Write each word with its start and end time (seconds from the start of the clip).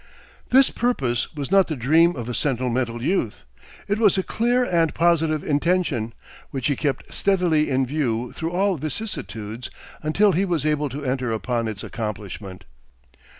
This 0.49 0.71
purpose 0.71 1.35
was 1.35 1.51
not 1.51 1.67
the 1.67 1.75
dream 1.75 2.15
of 2.15 2.27
a 2.27 2.33
sentimental 2.33 3.03
youth. 3.03 3.43
It 3.87 3.99
was 3.99 4.17
a 4.17 4.23
clear 4.23 4.63
and 4.65 4.91
positive 4.95 5.43
intention, 5.43 6.15
which 6.49 6.65
he 6.65 6.75
kept 6.75 7.13
steadily 7.13 7.69
in 7.69 7.85
view 7.85 8.31
through 8.31 8.49
all 8.49 8.77
vicissitudes 8.77 9.69
until 10.01 10.31
he 10.31 10.43
was 10.43 10.65
able 10.65 10.89
to 10.89 11.05
enter 11.05 11.31
upon 11.31 11.67
its 11.67 11.83
accomplishment. 11.83 12.65